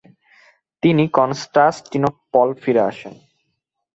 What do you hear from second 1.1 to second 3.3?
Constantinople ফিরে আসেন।